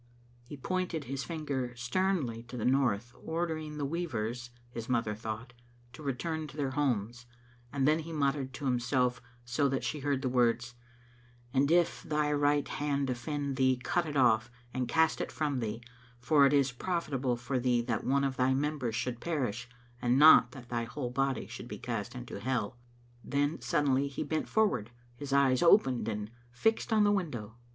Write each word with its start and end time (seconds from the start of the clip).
He 0.45 0.57
pointed 0.57 1.03
his 1.03 1.23
finger 1.23 1.75
sternly 1.75 2.41
to 2.47 2.57
the 2.57 2.65
north, 2.65 3.13
ordering 3.23 3.77
the 3.77 3.85
weavers, 3.85 4.49
his 4.71 4.89
mother 4.89 5.13
thought, 5.13 5.53
to 5.93 6.01
re 6.01 6.15
turn 6.15 6.47
to 6.47 6.57
their 6.57 6.71
homes, 6.71 7.27
and 7.71 7.87
then 7.87 7.99
he 7.99 8.11
muttered 8.11 8.51
to 8.55 8.65
himself 8.65 9.21
so 9.45 9.69
that 9.69 9.83
she 9.83 9.99
heard 9.99 10.23
the 10.23 10.27
words," 10.27 10.73
And 11.53 11.69
if 11.69 12.01
thy 12.01 12.33
right 12.33 12.67
hand 12.67 13.11
offend 13.11 13.57
thee 13.57 13.77
cut 13.77 14.07
it 14.07 14.17
off, 14.17 14.49
and 14.73 14.87
cast 14.87 15.21
it 15.21 15.31
from 15.31 15.59
thee, 15.59 15.83
for 16.19 16.47
it 16.47 16.53
is 16.53 16.71
profitable 16.71 17.35
for 17.37 17.59
thee 17.59 17.81
that 17.83 18.03
one 18.03 18.23
of 18.23 18.37
thy 18.37 18.55
members 18.55 18.95
should 18.95 19.19
perish, 19.21 19.69
and 20.01 20.17
not 20.17 20.51
that 20.53 20.69
thy 20.69 20.85
whole 20.85 21.11
body 21.11 21.45
should 21.45 21.67
be 21.67 21.77
cast 21.77 22.15
into 22.15 22.39
hell." 22.39 22.75
Then 23.23 23.61
suddenly 23.61 24.07
he 24.07 24.23
bent 24.23 24.49
forward, 24.49 24.89
his 25.15 25.31
eyes 25.31 25.61
open 25.61 26.09
and 26.09 26.31
fixed 26.51 26.91
on 26.91 27.03
the 27.03 27.11
window. 27.11 27.57